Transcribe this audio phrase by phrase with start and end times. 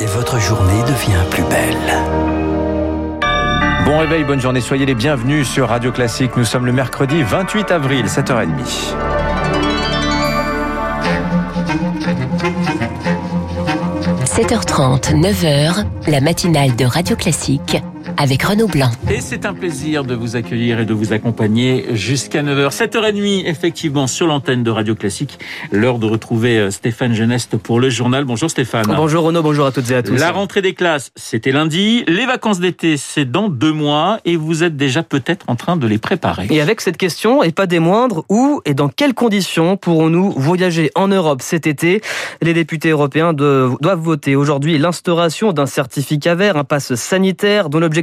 [0.00, 1.76] et votre journée devient plus belle.
[3.84, 6.36] Bon réveil, bonne journée, soyez les bienvenus sur Radio Classique.
[6.36, 8.48] Nous sommes le mercredi 28 avril, 7h30.–
[14.24, 17.78] 7h30, 9h, la matinale de Radio Classique
[18.16, 18.90] avec Renaud Blanc.
[19.10, 22.70] Et c'est un plaisir de vous accueillir et de vous accompagner jusqu'à 9h.
[22.70, 25.38] 7h30, effectivement, sur l'antenne de Radio Classique.
[25.70, 28.24] L'heure de retrouver euh, Stéphane Geneste pour le journal.
[28.24, 28.86] Bonjour Stéphane.
[28.86, 30.14] Bonjour Renaud, bonjour à toutes et à tous.
[30.14, 32.04] La rentrée des classes, c'était lundi.
[32.06, 34.18] Les vacances d'été, c'est dans deux mois.
[34.24, 36.46] Et vous êtes déjà peut-être en train de les préparer.
[36.50, 40.90] Et avec cette question, et pas des moindres, où et dans quelles conditions pourrons-nous voyager
[40.94, 42.00] en Europe cet été?
[42.42, 47.97] Les députés européens doivent voter aujourd'hui l'instauration d'un certificat vert, un passe sanitaire dont l'objectif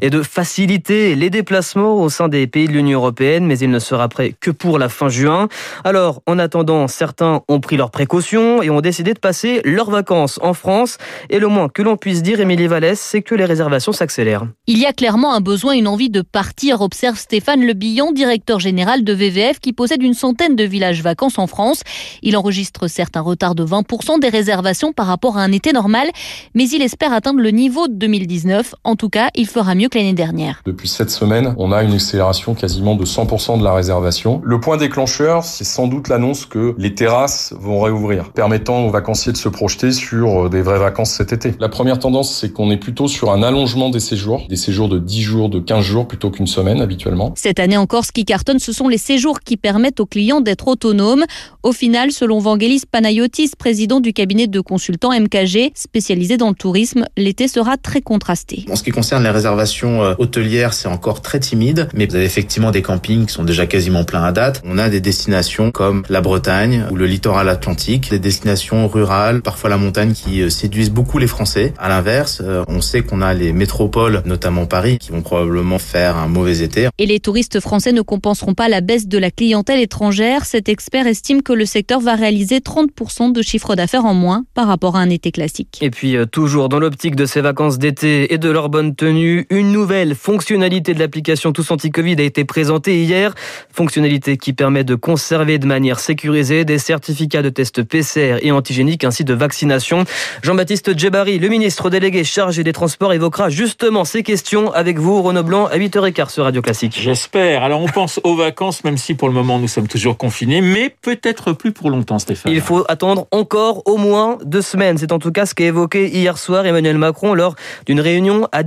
[0.00, 3.78] est de faciliter les déplacements au sein des pays de l'Union européenne, mais il ne
[3.78, 5.48] sera prêt que pour la fin juin.
[5.84, 10.38] Alors, en attendant, certains ont pris leurs précautions et ont décidé de passer leurs vacances
[10.42, 10.98] en France.
[11.30, 14.46] Et le moins que l'on puisse dire, Émilie Vallès, c'est que les réservations s'accélèrent.
[14.66, 18.60] Il y a clairement un besoin, une envie de partir, observe Stéphane Le Billon, directeur
[18.60, 21.82] général de VVF, qui possède une centaine de villages vacances en France.
[22.22, 26.10] Il enregistre certes un retard de 20% des réservations par rapport à un été normal,
[26.54, 28.74] mais il espère atteindre le niveau de 2019.
[28.84, 30.62] En tout cas, il fera mieux que l'année dernière.
[30.64, 34.40] Depuis cette semaine, on a une accélération quasiment de 100% de la réservation.
[34.44, 39.32] Le point déclencheur, c'est sans doute l'annonce que les terrasses vont réouvrir, permettant aux vacanciers
[39.32, 41.54] de se projeter sur euh, des vraies vacances cet été.
[41.60, 44.98] La première tendance, c'est qu'on est plutôt sur un allongement des séjours, des séjours de
[44.98, 47.32] 10 jours, de 15 jours plutôt qu'une semaine habituellement.
[47.36, 50.68] Cette année encore, ce qui cartonne, ce sont les séjours qui permettent aux clients d'être
[50.68, 51.24] autonomes.
[51.62, 57.04] Au final, selon Vangelis Panayotis, président du cabinet de consultants MKG, spécialisé dans le tourisme,
[57.16, 58.64] l'été sera très contrasté.
[58.70, 62.24] En ce qui concerne les réservations euh, hôtelières, c'est encore très timide, mais vous avez
[62.24, 64.60] effectivement des campings qui sont déjà quasiment pleins à date.
[64.64, 69.70] On a des destinations comme la Bretagne ou le littoral atlantique, des destinations rurales, parfois
[69.70, 71.74] la montagne qui euh, séduisent beaucoup les Français.
[71.78, 76.16] À l'inverse, euh, on sait qu'on a les métropoles, notamment Paris, qui vont probablement faire
[76.16, 76.88] un mauvais été.
[76.98, 80.44] Et les touristes français ne compenseront pas la baisse de la clientèle étrangère.
[80.44, 84.66] Cet expert estime que le secteur va réaliser 30% de chiffre d'affaires en moins par
[84.66, 85.78] rapport à un été classique.
[85.82, 89.72] Et puis, toujours dans l'optique de ces vacances d'été et de leur bonne tenue, une
[89.72, 93.34] nouvelle fonctionnalité de l'application Tous Anti-Covid a été présentée hier.
[93.72, 99.04] Fonctionnalité qui permet de conserver de manière sécurisée des certificats de tests PCR et antigéniques
[99.04, 100.04] ainsi de vaccination.
[100.42, 105.42] Jean-Baptiste Djebari, le ministre délégué chargé des Transports, évoquera justement ces questions avec vous, Renaud
[105.42, 106.98] Blanc, à 8h15 sur Radio Classique.
[107.00, 107.62] J'espère.
[107.62, 110.94] Alors on pense aux vacances, même si pour le moment nous sommes toujours confinés, mais
[111.02, 112.52] peut-être plus pour longtemps, Stéphane.
[112.52, 114.98] Il faut attendre encore au moins deux semaines.
[114.98, 117.54] C'est en tout cas ce qu'a évoqué hier soir Emmanuel Macron lors
[117.86, 118.62] d'une réunion à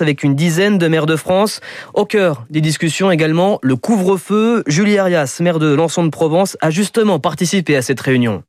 [0.00, 1.60] avec une dizaine de maires de France.
[1.94, 4.62] Au cœur des discussions également, le couvre-feu.
[4.66, 8.42] Julie Arias, maire de Lançon de Provence, a justement participé à cette réunion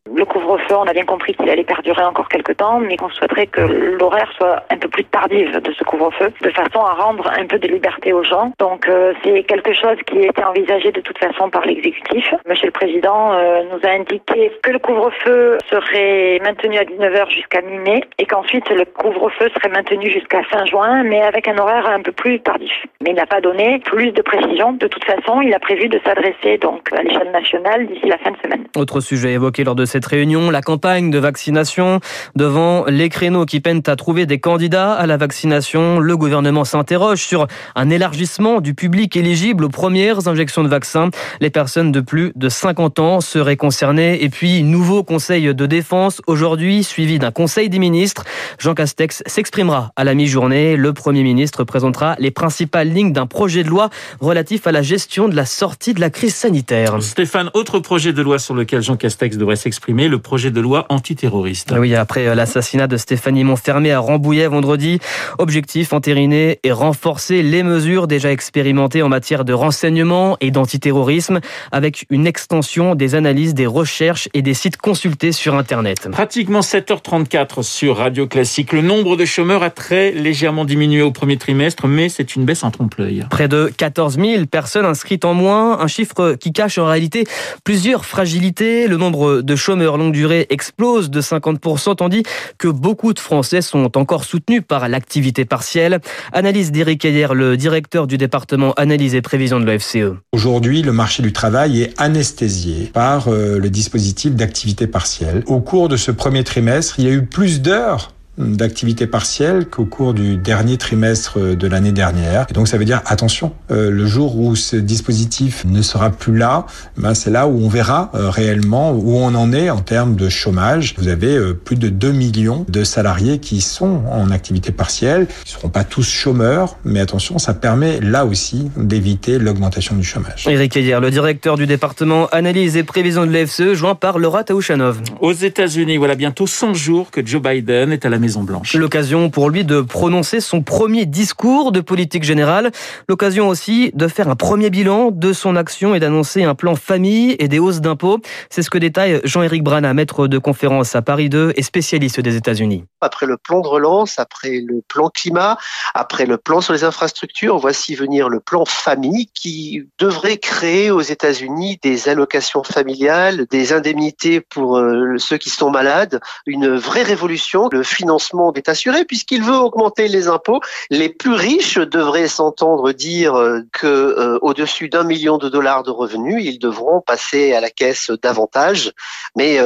[0.72, 4.31] on a bien compris qu'il allait perdurer encore quelques temps, mais qu'on souhaiterait que l'horaire
[4.38, 7.68] soit un peu plus tardive de ce couvre-feu, de façon à rendre un peu de
[7.68, 8.52] liberté aux gens.
[8.59, 12.34] Donc euh, c'est quelque chose qui était envisagé de toute façon par l'exécutif.
[12.47, 17.62] Monsieur le Président euh, nous a indiqué que le couvre-feu serait maintenu à 19h jusqu'à
[17.62, 22.02] mi-mai et qu'ensuite le couvre-feu serait maintenu jusqu'à fin juin, mais avec un horaire un
[22.02, 22.72] peu plus tardif.
[23.02, 24.74] Mais il n'a pas donné plus de précision.
[24.74, 28.31] De toute façon, il a prévu de s'adresser donc à l'échelle nationale d'ici la fin
[28.31, 28.66] de semaine.
[28.75, 31.99] Autre sujet évoqué lors de cette réunion, la campagne de vaccination.
[32.35, 37.21] Devant les créneaux qui peinent à trouver des candidats à la vaccination, le gouvernement s'interroge
[37.21, 41.09] sur un élargissement du public éligible aux premières injections de vaccins.
[41.41, 44.23] Les personnes de plus de 50 ans seraient concernées.
[44.23, 48.23] Et puis, nouveau conseil de défense aujourd'hui, suivi d'un conseil des ministres.
[48.59, 50.75] Jean Castex s'exprimera à la mi-journée.
[50.75, 53.89] Le Premier ministre présentera les principales lignes d'un projet de loi
[54.19, 57.01] relatif à la gestion de la sortie de la crise sanitaire.
[57.01, 61.73] Stéphane, autre projet de loi sur lequel Jean Castex devrait s'exprimer, le de loi antiterroriste.
[61.77, 64.99] Oui, après euh, l'assassinat de Stéphanie Montfermé à Rambouillet vendredi,
[65.38, 71.39] objectif entériner et renforcer les mesures déjà expérimentées en matière de renseignement et d'antiterrorisme
[71.72, 76.09] avec une extension des analyses, des recherches et des sites consultés sur Internet.
[76.11, 78.73] Pratiquement 7h34 sur Radio Classique.
[78.73, 82.63] Le nombre de chômeurs a très légèrement diminué au premier trimestre, mais c'est une baisse
[82.63, 83.25] en trompe-l'œil.
[83.29, 87.25] Près de 14 000 personnes inscrites en moins, un chiffre qui cache en réalité
[87.63, 88.87] plusieurs fragilités.
[88.87, 92.23] Le nombre de chômeurs longue durée explose de 50%, tandis
[92.58, 95.99] que beaucoup de Français sont encore soutenus par l'activité partielle.
[96.31, 100.16] Analyse d'Éric Ayer, le directeur du département analyse et prévision de l'OFCE.
[100.31, 105.43] Aujourd'hui, le marché du travail est anesthésié par euh, le dispositif d'activité partielle.
[105.47, 109.85] Au cours de ce premier trimestre, il y a eu plus d'heures d'activité partielle qu'au
[109.85, 112.46] cours du dernier trimestre de l'année dernière.
[112.50, 116.38] Et donc ça veut dire attention, euh, le jour où ce dispositif ne sera plus
[116.38, 116.66] là,
[116.97, 120.30] ben c'est là où on verra euh, réellement où on en est en termes de
[120.30, 120.96] chômage.
[120.97, 125.28] Vous avez euh, plus de 2 millions de salariés qui sont en activité partielle.
[125.46, 130.03] Ils ne seront pas tous chômeurs, mais attention, ça permet là aussi d'éviter l'augmentation du
[130.03, 130.47] chômage.
[130.47, 135.02] Éric Ayer, le directeur du département analyse et prévision de l'FCE, joint par Laura Taouchanov.
[135.22, 138.73] Aux États-Unis, voilà bientôt 100 jours que Joe Biden est à la Maison Blanche.
[138.75, 142.72] L'occasion pour lui de prononcer son premier discours de politique générale.
[143.09, 147.35] L'occasion aussi de faire un premier bilan de son action et d'annoncer un plan famille
[147.37, 148.20] et des hausses d'impôts.
[148.49, 152.37] C'est ce que détaille Jean-Éric Brana, maître de conférence à Paris 2 et spécialiste des
[152.37, 152.85] États-Unis.
[153.02, 155.58] Après le plan de relance, après le plan climat,
[155.93, 161.02] après le plan sur les infrastructures, voici venir le plan famille qui devrait créer aux
[161.02, 167.67] États-Unis des allocations familiales, des indemnités pour euh, ceux qui sont malades, une vraie révolution.
[167.70, 168.12] Le financement
[168.55, 170.59] est assuré puisqu'il veut augmenter les impôts.
[170.89, 175.91] Les plus riches devraient s'entendre dire euh, que euh, au-dessus d'un million de dollars de
[175.91, 178.91] revenus, ils devront passer à la caisse davantage.
[179.35, 179.59] Mais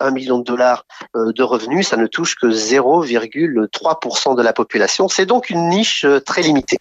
[0.00, 0.84] un million de dollars
[1.14, 5.08] de revenus, ça ne touche que 0,3% de la population.
[5.08, 6.78] C'est donc une niche très limitée.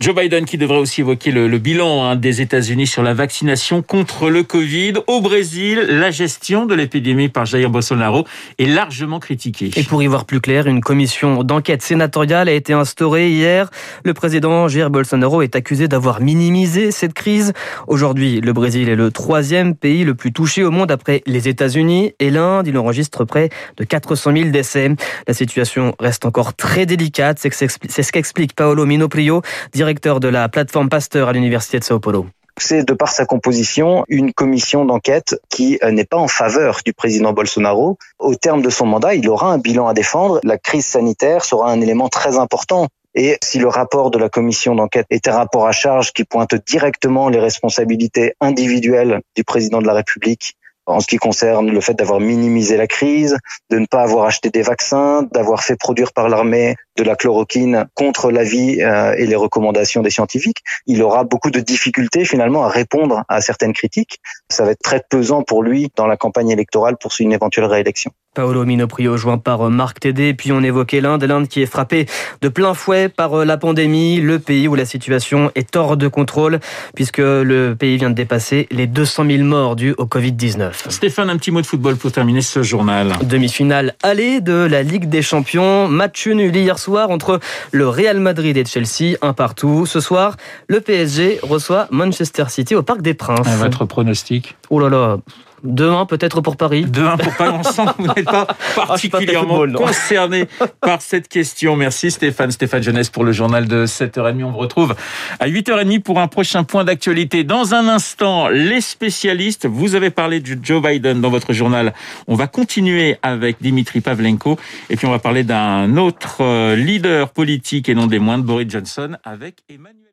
[0.00, 4.30] Joe Biden qui devrait aussi évoquer le, bilan hein, des États-Unis sur la vaccination contre
[4.30, 4.92] le Covid.
[5.08, 8.24] Au Brésil, la gestion de l'épidémie par Jair Bolsonaro
[8.60, 9.72] est largement critiquée.
[9.74, 13.70] Et pour y voir plus clair, une commission d'enquête sénatoriale a été instaurée hier.
[14.04, 17.52] Le président Jair Bolsonaro est accusé d'avoir minimisé cette crise.
[17.88, 22.12] Aujourd'hui, le Brésil est le troisième pays le plus touché au monde après les États-Unis
[22.20, 22.68] et l'Inde.
[22.68, 24.94] Il enregistre près de 400 000 décès.
[25.26, 27.40] La situation reste encore très délicate.
[27.40, 29.42] C'est ce qu'explique Paolo Minoprio,
[29.72, 32.26] directeur de la plateforme Pasteur à l'Université de Sao Paulo
[32.60, 37.32] c'est de par sa composition une commission d'enquête qui n'est pas en faveur du président
[37.32, 37.98] Bolsonaro.
[38.18, 40.40] Au terme de son mandat, il aura un bilan à défendre.
[40.42, 44.74] La crise sanitaire sera un élément très important et si le rapport de la commission
[44.74, 49.86] d'enquête est un rapport à charge qui pointe directement les responsabilités individuelles du président de
[49.86, 50.56] la République
[50.88, 53.36] en ce qui concerne le fait d'avoir minimisé la crise,
[53.70, 57.86] de ne pas avoir acheté des vaccins, d'avoir fait produire par l'armée de la chloroquine
[57.94, 62.68] contre l'avis euh, et les recommandations des scientifiques, il aura beaucoup de difficultés finalement à
[62.68, 64.20] répondre à certaines critiques.
[64.50, 68.10] Ça va être très pesant pour lui dans la campagne électorale pour une éventuelle réélection.
[68.34, 72.06] Paolo Minoprio joint par euh, Marc Tédé, puis on évoquait l'Inde, l'Inde qui est frappée
[72.40, 76.08] de plein fouet par euh, la pandémie, le pays où la situation est hors de
[76.08, 76.60] contrôle,
[76.94, 80.90] puisque le pays vient de dépasser les 200 000 morts dus au Covid-19.
[80.90, 83.12] Stéphane, un petit mot de football pour terminer ce journal.
[83.22, 87.40] Demi-finale allée de la Ligue des Champions, match nul hier soir entre
[87.72, 89.86] le Real Madrid et Chelsea, un partout.
[89.86, 90.36] Ce soir,
[90.66, 93.46] le PSG reçoit Manchester City au Parc des Princes.
[93.58, 94.56] Votre pronostic?
[94.70, 95.18] Oh là là,
[95.66, 96.84] 2-1 peut-être pour Paris.
[96.86, 97.54] 2-1 pour Paris.
[97.58, 100.46] On sent que vous n'êtes pas ah, particulièrement concerné
[100.80, 101.76] par cette question.
[101.76, 102.50] Merci Stéphane.
[102.50, 104.44] Stéphane Jeunesse pour le journal de 7h30.
[104.44, 104.94] On vous retrouve
[105.40, 107.44] à 8h30 pour un prochain point d'actualité.
[107.44, 109.66] Dans un instant, les spécialistes.
[109.66, 111.94] Vous avez parlé de Joe Biden dans votre journal.
[112.26, 114.58] On va continuer avec Dimitri Pavlenko.
[114.90, 118.70] Et puis on va parler d'un autre euh, leader politique et non des moindres, Boris
[118.70, 120.07] Johnson, avec Emmanuel.